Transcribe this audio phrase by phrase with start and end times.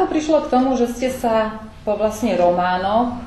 [0.00, 3.20] ako prišlo k tomu, že ste sa po vlastne románoch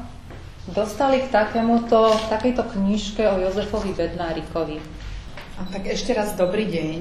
[0.74, 4.82] dostali k takémuto, takejto knižke o Jozefovi Bednárikovi?
[5.62, 7.00] A tak ešte raz dobrý deň.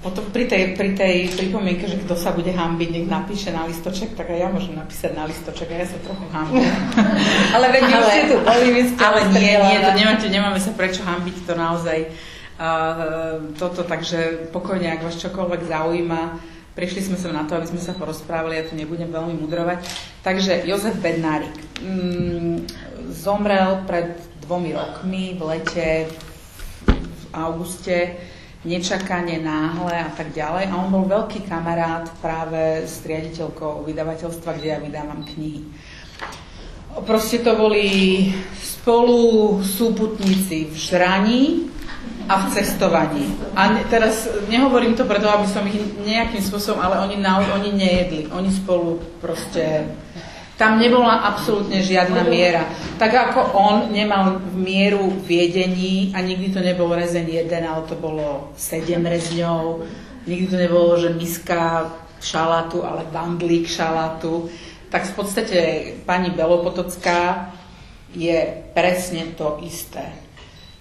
[0.00, 4.16] Potom pri tej, pri tej pripomienke, že kto sa bude hambiť, nech napíše na listoček,
[4.16, 6.64] tak aj ja môžem napísať na listoček a ja sa trochu hambím.
[7.60, 10.72] ale veď ale, ste tu boli, vy ste Ale nie, nie, to nemáte, nemáme sa
[10.72, 17.30] prečo hambiť, to naozaj uh, toto, takže pokojne, ak vás čokoľvek zaujíma, Prišli sme sa
[17.30, 19.86] na to, aby sme sa porozprávali, ja tu nebudem veľmi mudrovať.
[20.26, 22.66] Takže Jozef Bednárik mm,
[23.14, 26.10] zomrel pred dvomi rokmi v lete,
[26.90, 28.18] v auguste,
[28.66, 30.66] nečakane, náhle a tak ďalej.
[30.66, 35.62] A on bol veľký kamarát práve s riaditeľkou vydavateľstva, kde ja vydávam knihy.
[37.06, 37.86] Proste to boli
[38.58, 41.42] spolu súputníci v žraní,
[42.24, 43.36] a v cestovaní.
[43.52, 47.70] A ne, teraz nehovorím to preto, aby som ich nejakým spôsobom, ale oni, na, oni
[47.72, 48.22] nejedli.
[48.32, 49.88] Oni spolu proste...
[50.54, 52.62] Tam nebola absolútne žiadna miera.
[52.94, 57.98] Tak ako on nemal mieru v jedení a nikdy to nebol rezeň jeden, ale to
[57.98, 59.82] bolo sedem rezňov.
[60.30, 61.90] Nikdy to nebolo, že miska
[62.22, 64.46] šalátu, ale bandlík šalátu.
[64.94, 65.58] Tak v podstate
[66.06, 67.50] pani Belopotocká
[68.14, 68.38] je
[68.70, 70.23] presne to isté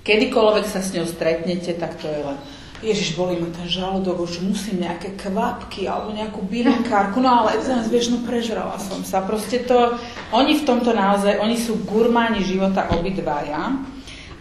[0.03, 2.37] kedykoľvek sa s ňou stretnete, tak to je len
[2.83, 7.87] Ježiš, bolí ma ten žalúdok, už musím nejaké kvapky alebo nejakú bylinkárku, no ale zás,
[7.87, 9.23] vieš, no prežrala som sa.
[9.23, 9.95] Proste to,
[10.35, 13.79] oni v tomto naozaj, oni sú gurmáni života obidvaja.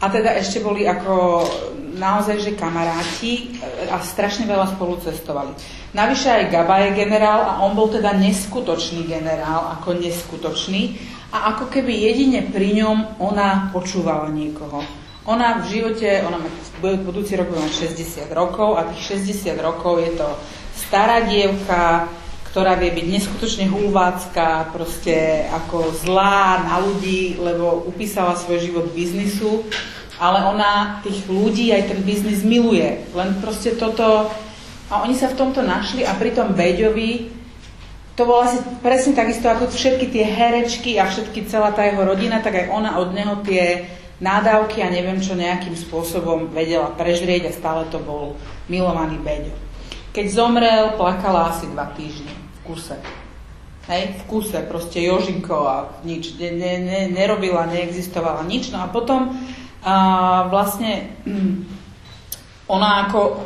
[0.03, 1.47] A teda ešte boli ako
[1.95, 5.55] naozaj, že kamaráti a strašne veľa spolu cestovali.
[5.95, 10.99] Navyše aj Gaba je generál a on bol teda neskutočný generál, ako neskutočný.
[11.31, 14.83] A ako keby jedine pri ňom ona počúvala niekoho.
[15.23, 16.51] Ona v živote, ona má,
[16.83, 20.29] budúci rok má 60 rokov a tých 60 rokov je to
[20.75, 22.11] stará dievka,
[22.51, 29.63] ktorá vie byť neskutočne hulvácká, proste ako zlá na ľudí, lebo upísala svoj život biznisu,
[30.19, 33.07] ale ona tých ľudí aj ten biznis miluje.
[33.15, 34.27] Len proste toto...
[34.93, 37.33] A oni sa v tomto našli a pri tom Beďovi
[38.13, 42.45] to bolo asi presne takisto ako všetky tie herečky a všetky celá tá jeho rodina,
[42.45, 43.89] tak aj ona od neho tie
[44.23, 48.39] nádavky a neviem čo nejakým spôsobom vedela prežrieť a stále to bol
[48.71, 49.53] milovaný Beďo.
[50.15, 52.97] Keď zomrel, plakala asi dva týždne v kuse.
[53.91, 58.71] Hej, v kuse, proste Jožinko a nič, ne, ne, ne, nerobila, neexistovala nič.
[58.71, 59.35] No a potom
[59.83, 59.95] a
[60.47, 61.11] vlastne
[62.75, 63.43] ona ako,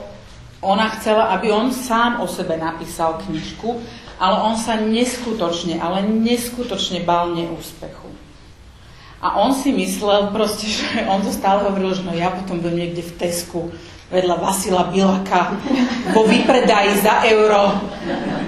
[0.60, 3.80] ona chcela, aby on sám o sebe napísal knižku,
[4.20, 8.08] ale on sa neskutočne, ale neskutočne bal neúspechu.
[9.20, 12.88] A on si myslel proste, že on to stále hovoril, že no ja potom budem
[12.88, 13.72] niekde v Tesku
[14.06, 15.58] vedľa Vasila Bilaka
[16.14, 17.74] vo vypredaji za euro,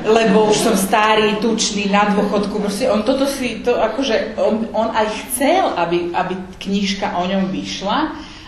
[0.06, 2.62] lebo už som starý, tučný, na dôchodku.
[2.62, 7.50] Proste on toto si, to akože, on, on aj chcel, aby, aby knižka o ňom
[7.50, 7.98] vyšla,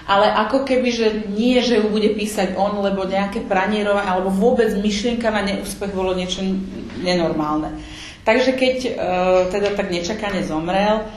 [0.06, 4.70] ale ako keby, že nie, že ju bude písať on, lebo nejaké pranierovanie, alebo vôbec
[4.78, 6.46] myšlienka na neúspech bolo niečo
[7.02, 7.74] nenormálne.
[8.22, 8.90] Takže keď uh,
[9.50, 11.10] teda tak nečakane zomrel,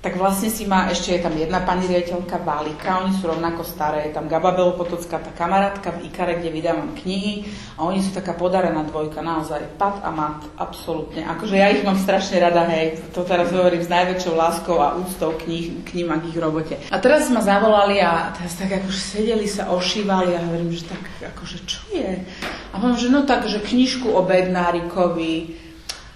[0.00, 4.08] tak vlastne si má, ešte je tam jedna pani riaditeľka Válika, oni sú rovnako staré,
[4.08, 7.44] je tam Gaba Belopotocká, tá kamarátka v Ikare, kde vydávam knihy
[7.76, 11.28] a oni sú taká podarená dvojka, naozaj, pat a mat, absolútne.
[11.28, 15.36] Akože ja ich mám strašne rada, hej, to teraz hovorím s najväčšou láskou a úctou
[15.36, 16.80] k, nich, k ním a k ich robote.
[16.88, 21.04] A teraz ma zavolali a teraz tak akože sedeli sa, ošívali a hovorím, že tak
[21.36, 22.24] akože čo je?
[22.72, 25.60] A poviem, že no tak, že knižku o Bednárikovi.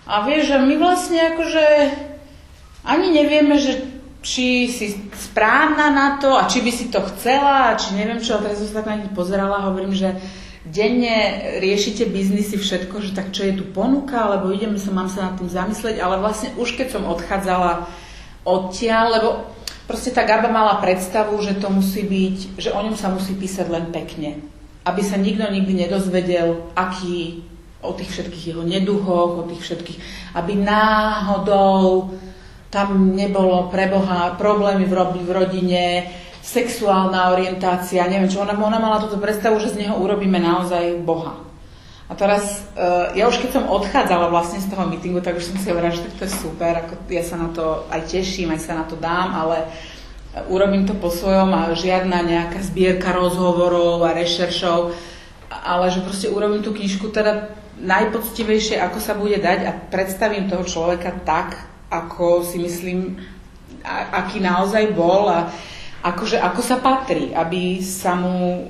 [0.09, 1.65] A vieš, že my vlastne akože
[2.85, 3.81] ani nevieme, že
[4.25, 8.41] či si správna na to a či by si to chcela, a či neviem čo,
[8.41, 10.17] a teraz som sa tak na nich pozerala a hovorím, že
[10.65, 15.29] denne riešite biznisy všetko, že tak čo je tu ponuka, alebo ideme sa, mám sa
[15.29, 17.85] nad tým zamyslieť, ale vlastne už keď som odchádzala
[18.49, 19.29] odtiaľ, lebo
[19.85, 23.69] proste tá Gaba mala predstavu, že to musí byť, že o ňom sa musí písať
[23.69, 24.41] len pekne.
[24.89, 27.45] Aby sa nikto nikdy nedozvedel, aký
[27.85, 29.99] o tých všetkých jeho neduhoch, o tých všetkých,
[30.37, 32.17] aby náhodou
[32.75, 34.93] tam nebolo pre Boha problémy v,
[35.23, 35.85] v rodine,
[36.43, 38.43] sexuálna orientácia, neviem čo.
[38.43, 41.39] Ona, ona mala túto predstavu, že z neho urobíme naozaj Boha.
[42.05, 45.57] A teraz, uh, ja už keď som odchádzala vlastne z toho meetingu, tak už som
[45.57, 48.77] si hovorila, že to je super, ako ja sa na to aj teším, aj sa
[48.77, 49.71] na to dám, ale
[50.53, 54.93] urobím to po svojom a žiadna nejaká zbierka rozhovorov a rešeršov,
[55.49, 60.67] ale že proste urobím tú knižku teda najpoctivejšie, ako sa bude dať a predstavím toho
[60.67, 63.21] človeka tak, ako si myslím,
[63.87, 65.47] a, aký naozaj bol a
[66.03, 68.67] akože, ako sa patrí, aby sa mu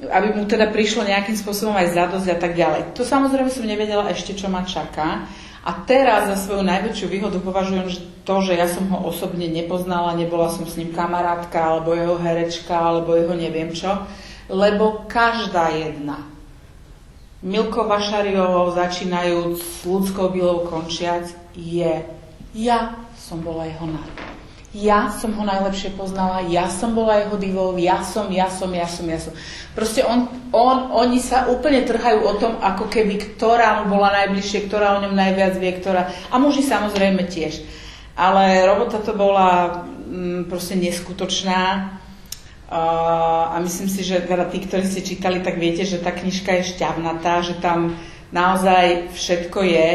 [0.00, 2.96] aby mu teda prišlo nejakým spôsobom aj zadosť a tak ďalej.
[2.96, 5.28] To samozrejme som nevedela ešte, čo ma čaká,
[5.60, 7.84] A teraz za svoju najväčšiu výhodu považujem
[8.24, 12.72] to, že ja som ho osobne nepoznala, nebola som s ním kamarátka, alebo jeho herečka,
[12.72, 13.92] alebo jeho neviem čo,
[14.48, 16.24] lebo každá jedna,
[17.40, 22.04] Milko Vašariovou začínajúc s ľudskou bylou končiac, je
[22.54, 27.74] ja som bola jeho národom ja som ho najlepšie poznala, ja som bola jeho divou,
[27.74, 29.34] ja som, ja som, ja som, ja som.
[29.74, 34.70] Proste on, on, oni sa úplne trhajú o tom, ako keby ktorá mu bola najbližšie,
[34.70, 36.14] ktorá o ňom najviac vie, ktorá...
[36.30, 37.66] A muži samozrejme tiež.
[38.14, 41.98] Ale robota to bola mm, proste neskutočná.
[42.70, 46.62] Uh, a myslím si, že teda tí, ktorí ste čítali, tak viete, že tá knižka
[46.62, 47.98] je šťavnatá, že tam
[48.30, 49.86] naozaj všetko je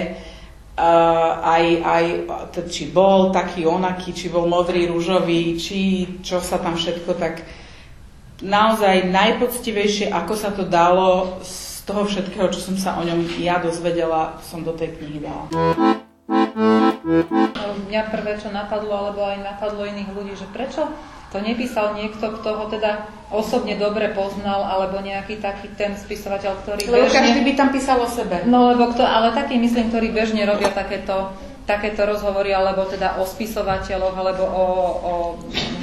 [0.76, 2.06] Uh, aj, aj
[2.68, 7.48] či bol taký onaký, či bol modrý, rúžový, či čo sa tam všetko tak
[8.44, 13.64] naozaj najpoctivejšie, ako sa to dalo z toho všetkého, čo som sa o ňom ja
[13.64, 15.48] dozvedela, som do tej knihy dala.
[17.88, 20.92] Mňa prvé, čo napadlo, alebo aj napadlo iných ľudí, že prečo
[21.32, 26.82] to nepísal niekto, kto ho teda osobne dobre poznal, alebo nejaký taký ten spisovateľ, ktorý
[26.88, 27.18] Lebo bežne...
[27.18, 28.46] každý by tam písal o sebe.
[28.46, 31.34] No lebo kto, ale taký myslím, ktorí bežne robia takéto
[31.66, 34.66] takéto rozhovory, alebo teda o spisovateľoch, alebo o,
[35.02, 35.14] o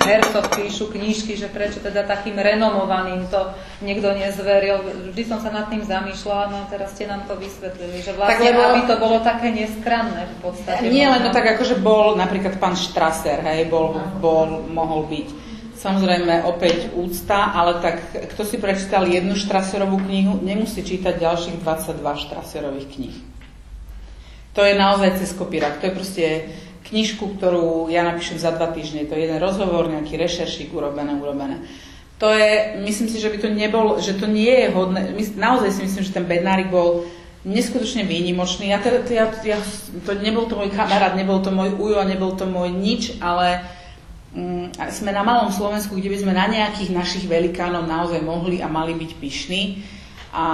[0.07, 3.51] hercoch píšu knížky, že prečo teda takým renomovaným to
[3.83, 4.79] niekto nezveril.
[5.11, 8.55] Vždy som sa nad tým zamýšľala, no teraz ste nám to vysvetlili, že vlastne, tak,
[8.55, 8.63] lebo...
[8.63, 10.87] aby to bolo také neskranné v podstate.
[10.87, 15.29] Nie len to tak, ako že bol napríklad pán Strasser, hej, bol, bol, mohol byť.
[15.83, 22.23] Samozrejme, opäť úcta, ale tak kto si prečítal jednu Štraserovú knihu, nemusí čítať ďalších 22
[22.23, 23.32] Štraserových kníh.
[24.53, 25.81] To je naozaj cez kopírak.
[25.81, 26.25] To je proste
[26.93, 29.09] knižku, ktorú ja napíšem za dva týždne.
[29.09, 31.65] To je jeden rozhovor, nejaký rešeršík, urobené, urobené.
[32.21, 35.11] To je, myslím si, že by to nebol, že to nie je hodné.
[35.35, 37.09] Naozaj si myslím, že ten Bednárik bol
[37.43, 38.71] neskutočne výnimočný.
[38.71, 39.59] Ja, teda, ja, ja,
[40.07, 43.67] to nebol to môj kamarát, nebol to môj ujo, nebol to môj nič, ale
[44.31, 48.71] um, sme na malom Slovensku, kde by sme na nejakých našich velikánov naozaj mohli a
[48.71, 49.63] mali byť pyšní.
[50.31, 50.47] A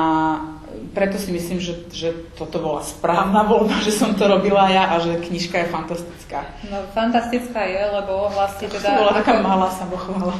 [0.93, 5.01] preto si myslím, že, že toto bola správna voľba, že som to robila ja a
[5.01, 6.41] že knižka je fantastická.
[6.69, 8.89] No fantastická je, lebo vlastne teda...
[8.99, 10.35] Bola taká malá, sa pochvala.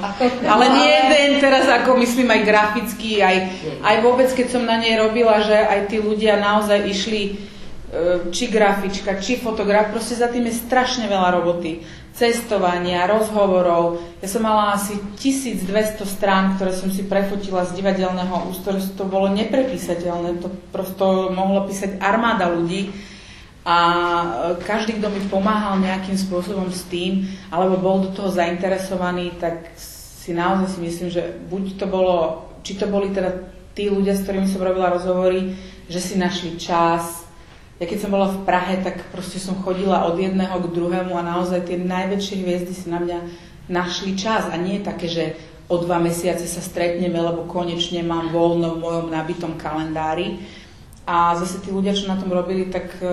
[0.45, 3.37] Ale nie len teraz, ako myslím aj graficky, aj,
[3.85, 7.33] aj vôbec, keď som na nej robila, že aj tí ľudia naozaj išli e,
[8.29, 11.85] či grafička, či fotograf, proste za tým je strašne veľa roboty
[12.19, 14.03] cestovania, rozhovorov.
[14.19, 18.83] Ja som mala asi 1200 strán, ktoré som si prefotila z divadelného ústroja.
[18.99, 20.43] To bolo neprepísateľné.
[20.43, 22.91] To prosto mohlo písať armáda ľudí.
[23.63, 24.27] A e,
[24.67, 30.35] každý, kto mi pomáhal nejakým spôsobom s tým, alebo bol do toho zainteresovaný, tak si
[30.35, 32.17] naozaj si myslím, že buď to bolo,
[32.67, 33.47] či to boli teda
[33.79, 35.55] tí ľudia, s ktorými som robila rozhovory,
[35.87, 37.28] že si našli čas,
[37.79, 41.23] ja keď som bola v Prahe, tak proste som chodila od jedného k druhému a
[41.23, 43.19] naozaj tie najväčšie hviezdy si na mňa
[43.71, 45.25] našli čas a nie je také, že
[45.71, 50.43] o dva mesiace sa stretneme, lebo konečne mám voľno v mojom nabitom kalendári.
[51.07, 53.09] A zase tí ľudia, čo na tom robili, tak e,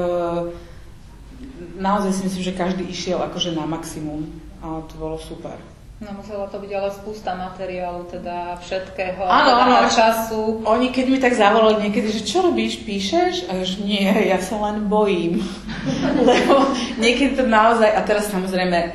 [1.77, 4.25] naozaj si myslím, že každý išiel akože na maximum
[4.63, 5.55] a to bolo super.
[5.95, 10.59] No musela to byť ale spústa materiálu, teda všetkého, áno, áno, času.
[10.67, 13.47] Oni keď mi tak zavolali niekedy, že čo robíš, píšeš?
[13.47, 15.39] A že nie, ja sa len bojím.
[16.27, 16.67] Lebo
[16.99, 18.89] niekedy to naozaj, a teraz samozrejme, e,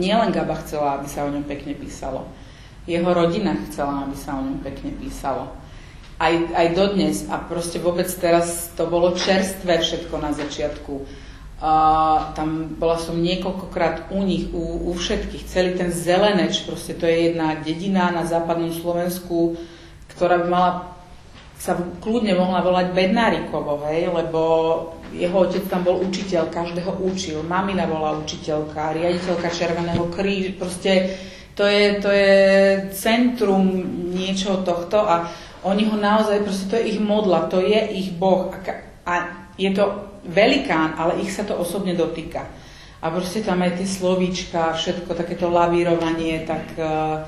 [0.00, 2.24] nielen Gaba chcela, aby sa o ňom pekne písalo.
[2.88, 5.52] Jeho rodina chcela, aby sa o ňom pekne písalo.
[6.16, 7.28] Aj, aj dodnes.
[7.28, 11.27] A proste vôbec teraz to bolo čerstvé všetko na začiatku
[11.58, 11.72] a
[12.38, 15.42] tam bola som niekoľkokrát u nich, u, u všetkých.
[15.50, 19.58] Celý ten Zeleneč, proste to je jedna dedina na západnom Slovensku,
[20.14, 20.70] ktorá by mala
[21.58, 24.40] sa kľudne mohla volať Bednárikovo, hej, lebo
[25.10, 31.18] jeho otec tam bol učiteľ, každého učil, mamina bola učiteľka, riaditeľka Červeného kríža, proste
[31.58, 32.38] to je, to je
[32.94, 33.66] centrum
[34.14, 35.26] niečoho tohto a
[35.66, 38.54] oni ho naozaj, proste to je ich modla, to je ich boh.
[38.54, 38.70] A,
[39.02, 39.14] a
[39.58, 42.44] je to velikán, ale ich sa to osobne dotýka.
[43.00, 47.24] A proste tam aj tie slovíčka, všetko takéto lavírovanie, tak, uh,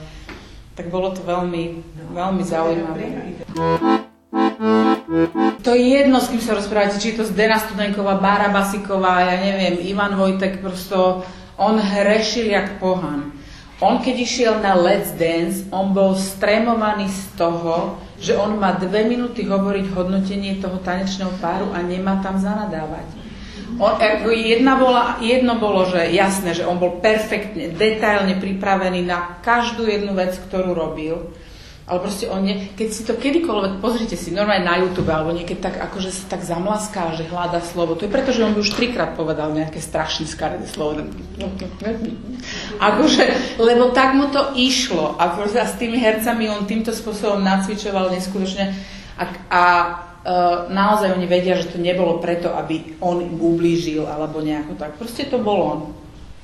[0.74, 1.80] tak bolo to veľmi,
[2.12, 3.04] veľmi zaujímavé.
[5.60, 9.36] To je jedno, s kým sa rozprávate, či je to Zdena Studenková, Bára Basiková, ja
[9.38, 11.22] neviem, Ivan Vojtek, prosto
[11.60, 13.30] on hrešil jak pohan.
[13.80, 19.08] On keď išiel na Let's Dance, on bol stremovaný z toho, že on má dve
[19.08, 23.08] minúty hovoriť hodnotenie toho tanečného páru a nemá tam zanadávať.
[23.80, 23.96] On,
[24.28, 30.12] jedna bola, jedno bolo, že jasné, že on bol perfektne, detailne pripravený na každú jednu
[30.12, 31.32] vec, ktorú robil.
[31.90, 35.58] Ale proste on nie, keď si to kedykoľvek, pozrite si, normálne na YouTube, alebo niekedy
[35.58, 37.98] tak, akože sa tak zamlaská, že hľada slovo.
[37.98, 41.02] To je preto, že on už trikrát povedal nejaké strašne skaredé slovo.
[42.78, 45.18] Akože, lebo tak mu to išlo.
[45.18, 48.70] A, a s tými hercami on týmto spôsobom nacvičoval neskutočne.
[49.18, 49.62] A, a
[50.20, 55.00] Uh, naozaj oni vedia, že to nebolo preto, aby on im ublížil alebo nejako tak.
[55.00, 55.78] Proste to bol on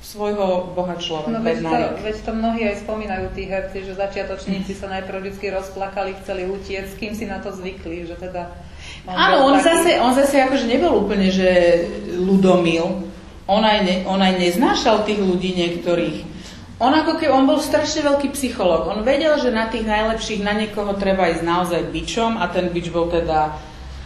[0.07, 1.35] svojho boha človek.
[1.35, 5.47] No veď to, veď to mnohí aj spomínajú tí herci, že začiatočníci sa najprv vždy
[5.51, 8.55] rozplakali, chceli utiec, s kým si na to zvykli, že teda...
[9.03, 9.67] Áno, on taký...
[9.67, 11.83] zase, on zase akože nebol úplne, že
[12.23, 13.03] ľudomil.
[13.51, 16.39] On aj, ne, on aj neznášal tých ľudí niektorých.
[16.79, 18.87] On ako keby, on bol strašne veľký psycholog.
[18.87, 22.95] On vedel, že na tých najlepších, na niekoho treba ísť naozaj bičom a ten bič
[22.95, 23.59] bol teda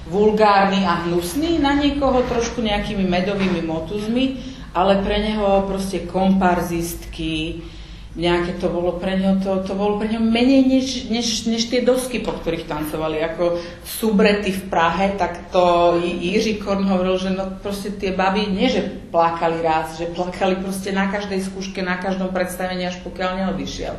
[0.09, 7.63] vulgárny a hnusný, na niekoho trošku nejakými medovými motuzmi ale pre neho proste komparzistky,
[8.11, 11.79] nejaké to bolo pre neho, to, to bolo pre neho menej než, než, než tie
[11.79, 13.55] dosky, po ktorých tancovali, ako
[13.87, 18.83] subrety v Prahe, tak to Jiří Korn hovoril, že no proste tie baby nie, že
[19.11, 23.95] plakali raz, že plakali proste na každej skúške, na každom predstavení, až pokiaľ neodišiel.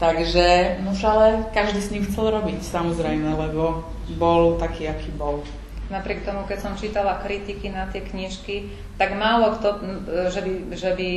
[0.00, 3.84] Takže, no ale každý s ním chcel robiť, samozrejme, lebo
[4.16, 5.44] bol taký, aký bol
[5.90, 9.68] napriek tomu, keď som čítala kritiky na tie knižky, tak málo kto,
[10.30, 11.10] že by, že by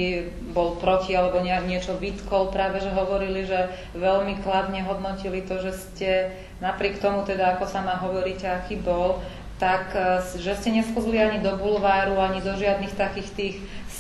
[0.51, 5.71] bol proti alebo nie, niečo vytkol, práve že hovorili, že veľmi kladne hodnotili to, že
[5.77, 6.09] ste
[6.57, 9.21] napriek tomu, teda ako sama hovoríte, aký bol,
[9.61, 13.55] tak e, že ste neskozli ani do bulváru, ani do žiadnych takých tých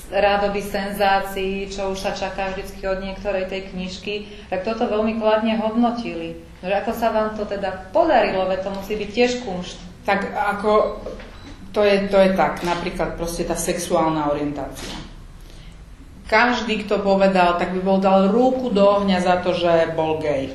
[0.09, 5.57] rádoby senzácií, čo už sa čaká vždy od niektorej tej knižky, tak toto veľmi kladne
[5.57, 6.37] hodnotili.
[6.65, 9.92] Že ako sa vám to teda podarilo, veď to musí byť tiež kunšt.
[10.03, 10.99] Tak ako,
[11.71, 14.99] to je, to je tak, napríklad proste tá sexuálna orientácia.
[16.27, 20.51] Každý, kto povedal, tak by bol dal ruku do ohňa za to, že bol gay.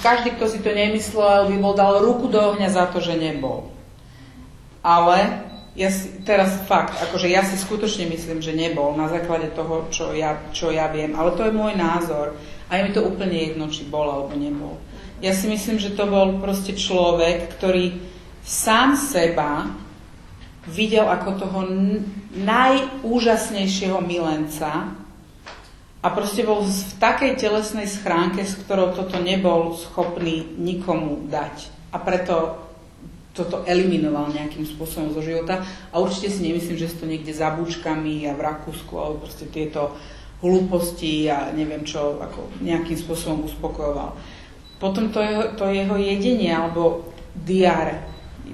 [0.00, 3.72] Každý, kto si to nemyslel, by bol dal ruku do ohňa za to, že nebol.
[4.82, 9.88] Ale ja si, teraz fakt, akože ja si skutočne myslím, že nebol na základe toho,
[9.88, 11.16] čo ja, čo ja viem.
[11.16, 12.36] Ale to je môj názor.
[12.68, 14.76] A je mi to úplne jedno, či bol alebo nebol.
[15.22, 17.94] Ja si myslím, že to bol proste človek, ktorý
[18.42, 19.70] sám seba
[20.66, 21.60] videl ako toho
[22.42, 24.98] najúžasnejšieho milenca
[26.02, 31.70] a proste bol v takej telesnej schránke, s ktorou toto nebol schopný nikomu dať.
[31.94, 32.58] A preto
[33.32, 35.64] toto eliminoval nejakým spôsobom zo života.
[35.88, 39.48] A určite si nemyslím, že si to niekde za búčkami a v Rakúsku, alebo proste
[39.48, 39.96] tieto
[40.44, 44.41] hlúposti a neviem čo, ako nejakým spôsobom uspokojoval.
[44.82, 48.02] Potom to jeho, to jeho jedenie, alebo diare,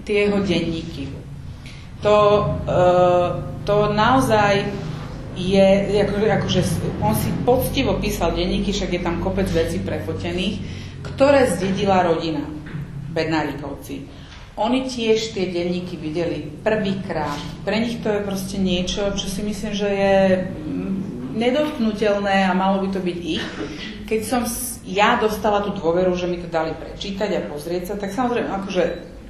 [0.05, 1.09] tie jeho denníky.
[2.05, 2.17] To,
[2.69, 3.29] uh,
[3.65, 4.69] to naozaj
[5.41, 5.69] je,
[6.05, 6.61] akože, akože
[7.01, 10.61] on si poctivo písal denníky, však je tam kopec vecí prefotených,
[11.01, 12.45] ktoré zdedila rodina
[13.15, 14.05] Bednárikovci.
[14.59, 17.39] Oni tiež tie denníky videli prvýkrát.
[17.63, 20.17] Pre nich to je proste niečo, čo si myslím, že je
[21.39, 23.47] nedotknutelné a malo by to byť ich.
[24.05, 24.43] Keď som
[24.89, 28.85] ja dostala tú dôveru, že mi to dali prečítať a pozrieť sa, tak samozrejme, akože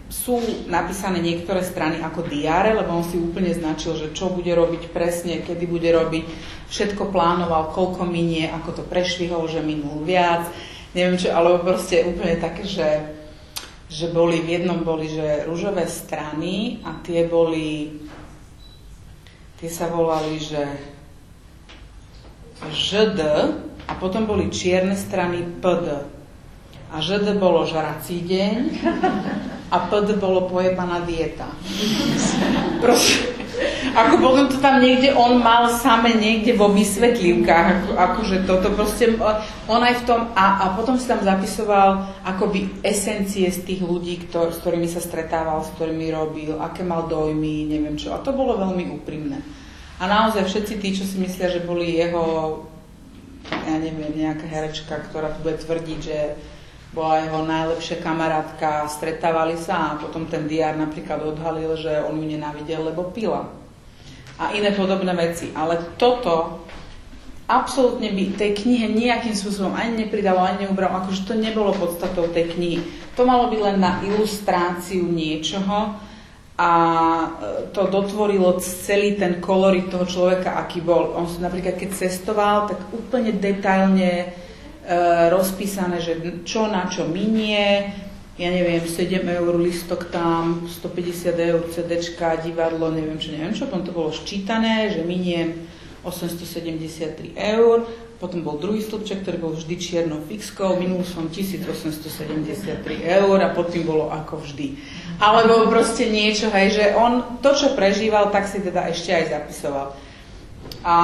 [0.09, 0.41] sú
[0.73, 5.45] napísané niektoré strany ako diáre, lebo on si úplne značil, že čo bude robiť presne,
[5.45, 6.25] kedy bude robiť,
[6.73, 10.49] všetko plánoval, koľko minie, ako to prešvihol, že minul viac,
[10.97, 12.89] neviem čo, alebo proste úplne také, že,
[13.93, 18.01] že boli, v jednom boli, že rúžové strany a tie boli,
[19.61, 20.97] tie sa volali, že
[22.67, 23.21] ŽD,
[23.89, 25.87] a potom boli čierne strany PD.
[26.89, 28.57] A ŽD bolo žrací deň
[29.75, 31.49] a PD bolo pojebaná dieta.
[32.81, 33.29] Proste,
[33.93, 39.17] ako potom to tam niekde on mal same niekde vo vysvetlivkách, ako, akože toto proste,
[39.69, 44.29] on aj v tom, a, a potom si tam zapisoval akoby esencie z tých ľudí,
[44.29, 48.17] ktor, s ktorými sa stretával, s ktorými robil, aké mal dojmy, neviem čo.
[48.17, 49.68] A to bolo veľmi úprimné.
[49.99, 52.25] A naozaj všetci tí, čo si myslia, že boli jeho
[53.49, 56.19] ja neviem, nejaká herečka, ktorá tu bude tvrdiť, že
[56.93, 62.27] bola jeho najlepšia kamarátka, stretávali sa a potom ten diár napríklad odhalil, že on ju
[62.27, 63.53] nenávidel, lebo pila.
[64.41, 65.53] A iné podobné veci.
[65.53, 66.65] Ale toto
[67.45, 72.57] absolútne by tej knihe nejakým spôsobom ani nepridalo, ani neubralo, akože to nebolo podstatou tej
[72.57, 72.79] knihy.
[73.17, 75.97] To malo byť len na ilustráciu niečoho,
[76.59, 77.29] a e,
[77.71, 81.15] to dotvorilo celý ten kolorit toho človeka, aký bol.
[81.15, 84.27] On napríklad, keď cestoval, tak úplne detailne e,
[85.31, 87.95] rozpísané, že čo na čo minie,
[88.35, 93.87] ja neviem, 7 eur listok tam, 150 eur CDčka, divadlo, neviem čo, neviem čo, potom
[93.87, 95.63] to bolo ščítané, že miniem
[96.03, 97.87] 873 eur
[98.19, 103.87] potom bol druhý stĺpček, ktorý bol vždy čiernou fixkou, minul som 1873 eur a potom
[103.87, 104.75] bolo ako vždy.
[105.19, 109.87] Alebo proste niečo, hej, že on to, čo prežíval, tak si teda ešte aj zapisoval.
[110.87, 110.97] A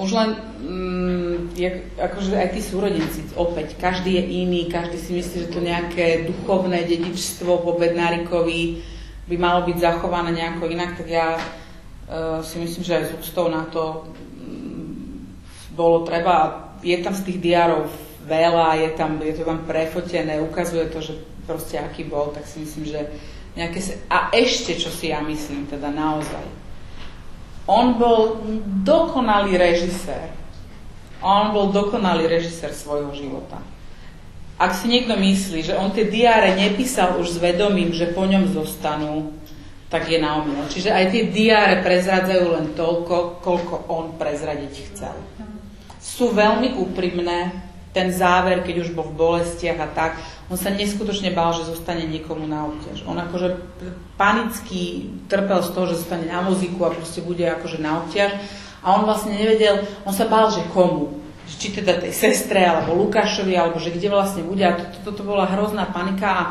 [0.00, 0.30] už len,
[0.64, 5.60] mm, jak, akože aj tí súrodenci, opäť, každý je iný, každý si myslí, že to
[5.60, 8.80] nejaké duchovné dedičstvo po Bednárikovi
[9.28, 13.46] by malo byť zachované nejako inak, tak ja uh, si myslím, že aj z úctou
[13.52, 14.08] na to
[15.76, 17.86] bolo treba, je tam z tých diárov
[18.26, 21.14] veľa, je, tam, je to tam prefotené, ukazuje to, že
[21.50, 23.00] proste aký bol, tak si myslím, že
[23.58, 23.82] nejaké...
[24.06, 26.46] A ešte, čo si ja myslím, teda naozaj.
[27.66, 28.38] On bol
[28.86, 30.30] dokonalý režisér.
[31.18, 33.58] On bol dokonalý režisér svojho života.
[34.54, 38.54] Ak si niekto myslí, že on tie diáre nepísal už s vedomím, že po ňom
[38.54, 39.34] zostanú,
[39.90, 40.70] tak je na omyl.
[40.70, 45.18] Čiže aj tie diáre prezradzajú len toľko, koľko on prezradiť chcel
[46.20, 47.69] sú veľmi úprimné.
[47.90, 50.12] Ten záver, keď už bol v bolestiach a tak,
[50.46, 53.02] on sa neskutočne bál, že zostane niekomu na obťaž.
[53.06, 53.58] On akože
[54.14, 58.34] panicky trpel z toho, že zostane na vozíku a proste bude akože na obťaž.
[58.86, 61.18] A on vlastne nevedel, on sa bál, že komu.
[61.50, 64.62] Či teda tej sestre, alebo Lukášovi, alebo že kde vlastne bude.
[64.62, 66.42] A toto to, to bola hrozná panika a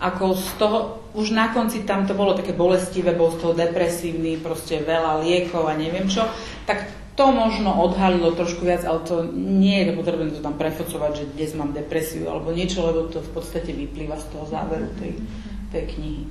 [0.00, 0.78] ako z toho,
[1.12, 5.68] už na konci tam to bolo také bolestivé, bol z toho depresívny, proste veľa liekov
[5.68, 6.24] a neviem čo,
[6.64, 6.88] tak
[7.20, 11.52] to možno odhalilo trošku viac, ale to nie je potrebné to tam prefocovať, že dnes
[11.52, 15.20] mám depresiu alebo niečo, lebo to v podstate vyplýva z toho záveru tej,
[15.68, 16.24] tej knihy.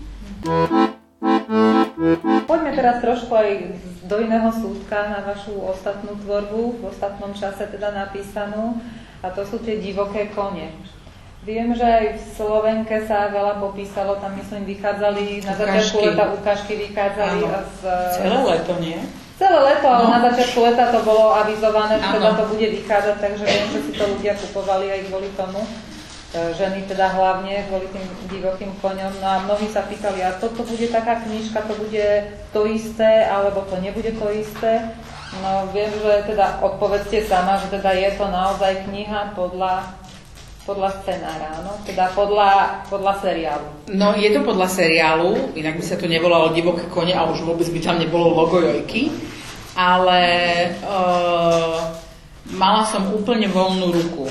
[2.50, 3.78] Poďme teraz trošku aj
[4.10, 8.82] do iného súdka na vašu ostatnú tvorbu, v ostatnom čase teda napísanú,
[9.22, 10.74] a to sú tie divoké kone.
[11.46, 16.82] Viem, že aj v Slovenke sa veľa popísalo, tam myslím vychádzali, na začiatku leta ukážky
[16.90, 17.46] vychádzali.
[17.78, 17.82] Z,
[18.26, 18.98] Celé leto, nie?
[19.40, 20.12] Celé leto, ale no.
[20.12, 23.92] na začiatku leta to bolo avizované, že teda to bude vychádzať, takže viem, že si
[23.96, 25.64] to ľudia kupovali aj kvôli tomu.
[26.36, 29.16] E, ženy teda hlavne kvôli tým divokým koňom.
[29.24, 32.08] No a mnohí sa pýtali, a toto bude taká knižka, to bude
[32.52, 34.92] to isté, alebo to nebude to isté.
[35.40, 39.88] No viem, že teda odpovedzte sama, že teda je to naozaj kniha podľa
[40.70, 41.82] podľa scenára, áno?
[41.82, 43.68] Teda podľa, podľa seriálu.
[43.90, 47.66] No, je to podľa seriálu, inak by sa to nevolalo Divoké kone a už vôbec
[47.74, 49.10] by tam nebolo logo Jojky,
[49.80, 50.24] ale
[50.84, 51.80] uh,
[52.52, 54.28] mala som úplne voľnú ruku.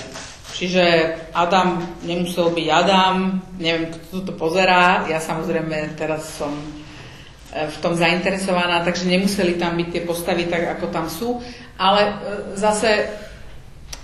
[0.53, 0.85] Čiže
[1.33, 7.95] Adam nemusel byť Adam, neviem, kto to pozerá, ja samozrejme teraz som e, v tom
[7.95, 11.39] zainteresovaná, takže nemuseli tam byť tie postavy tak, ako tam sú,
[11.79, 12.13] ale e,
[12.59, 13.07] zase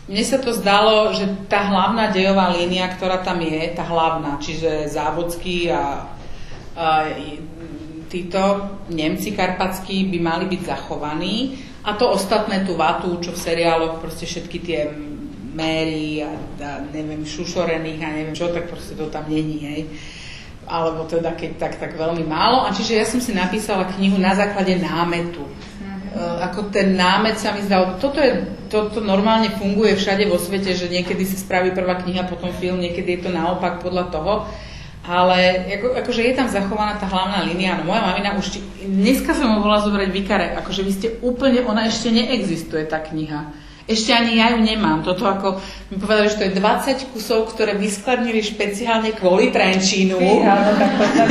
[0.07, 4.87] mne sa to zdalo, že tá hlavná dejová línia, ktorá tam je, tá hlavná, čiže
[4.95, 6.07] závodský a,
[6.79, 7.19] a
[8.09, 8.41] títo
[8.91, 14.25] Nemci karpatskí by mali byť zachovaní a to ostatné, tú vatu, čo v seriáloch, proste
[14.25, 14.89] všetky tie
[15.55, 16.33] Mary a,
[16.65, 19.81] a neviem, šušorených a neviem čo, tak proste to tam není, hej.
[20.65, 22.65] Alebo teda keď tak, tak veľmi málo.
[22.65, 25.45] A čiže ja som si napísala knihu na základe námetu.
[26.15, 30.71] Eh, ako ten námet sa mi zdal, toto, je, toto normálne funguje všade vo svete,
[30.71, 34.33] že niekedy sa spraví prvá kniha, potom film, niekedy je to naopak podľa toho.
[35.05, 37.77] Ale ako, akože je tam zachovaná tá hlavná línia.
[37.77, 41.85] No moja mamina už, dneska som ho volala zobrať vykare, akože vy ste úplne, ona
[41.87, 45.05] ešte neexistuje tá kniha ešte ani ja ju nemám.
[45.05, 45.61] Toto ako
[45.93, 50.17] mi povedali, že to je 20 kusov, ktoré vyskladnili špeciálne kvôli Trenčínu.
[50.17, 51.29] Tak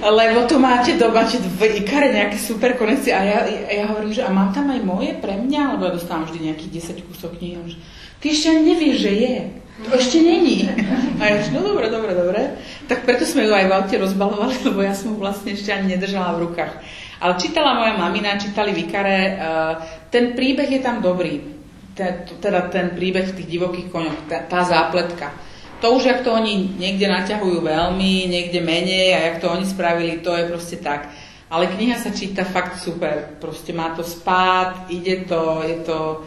[0.00, 4.24] Lebo tu máte do máte v Ikare nejaké super konekcie a ja, ja hovorím, že
[4.24, 7.60] a mám tam aj moje pre mňa, lebo ja dostávam vždy nejakých 10 kusov kníh.
[8.16, 9.36] Ty ešte ani nevieš, že je.
[9.72, 10.68] To ešte není.
[11.16, 12.60] A ja no dobre, dobre, dobre.
[12.84, 15.96] Tak preto sme ju aj v aute rozbalovali, lebo ja som ju vlastne ešte ani
[15.96, 16.72] nedržala v rukách.
[17.22, 19.72] Ale čítala moja mamina, čítali Vikare, uh,
[20.12, 21.40] ten príbeh je tam dobrý.
[22.40, 25.32] Teda ten príbeh v tých divokých koňoch, tá zápletka.
[25.84, 30.22] To už, jak to oni niekde naťahujú veľmi, niekde menej a jak to oni spravili,
[30.22, 31.10] to je proste tak.
[31.52, 33.36] Ale kniha sa číta fakt super.
[33.36, 36.24] Proste má to spát, ide to, je to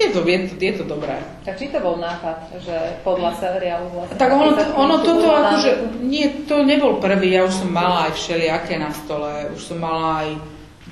[0.00, 1.20] je to, je to, je to dobré.
[1.44, 4.16] Tak či to bol nápad, že podľa seriálu vlastne...
[4.16, 8.16] Tak ono, to, ono toto akože, nie, to nebol prvý, ja už som mala aj
[8.16, 10.28] všelijaké na stole, už som mala aj,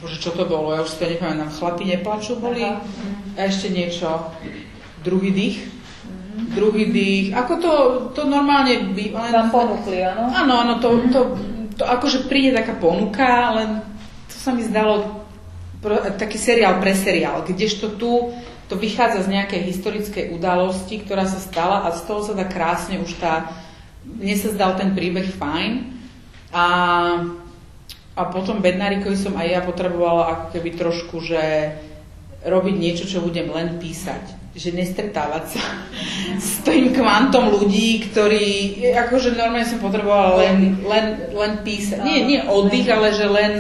[0.05, 2.85] bože, čo to bolo, ja už si to nepamätám, chlapi neplačú boli, Aha.
[3.35, 4.29] a ešte niečo,
[5.01, 5.59] druhý dých,
[6.53, 7.73] druhý dých, ako to,
[8.13, 9.09] to normálne by...
[9.09, 10.29] Vám ponúkli, áno?
[10.37, 11.21] Áno, áno, to, to,
[11.81, 13.81] to, akože príde taká ponuka, len
[14.29, 15.25] to sa mi zdalo
[16.19, 18.35] taký seriál pre seriál, kdežto tu
[18.69, 23.01] to vychádza z nejakej historickej udalosti, ktorá sa stala a z toho sa dá krásne
[23.01, 23.49] už tá,
[24.05, 25.73] mne sa zdal ten príbeh fajn
[26.53, 26.67] a,
[28.13, 31.41] a potom Bednárikovi som aj ja potrebovala ako keby trošku, že
[32.45, 34.39] robiť niečo, čo budem len písať.
[34.59, 35.63] Že nestretávať sa
[36.49, 42.05] s tým kvantom ľudí, ktorí, akože normálne som potrebovala len, len, len písať.
[42.05, 43.53] Nie, nie oddych, ale že len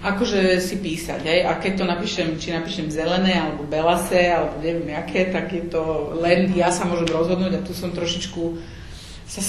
[0.00, 1.20] akože si písať.
[1.24, 1.40] Aj?
[1.48, 6.16] A keď to napíšem, či napíšem zelené, alebo belase, alebo neviem aké, tak je to
[6.20, 8.60] len ja sa môžem rozhodnúť a tu som trošičku
[9.30, 9.42] sa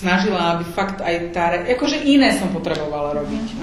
[0.00, 3.46] snažila, aby fakt aj tá, akože iné som potrebovala robiť.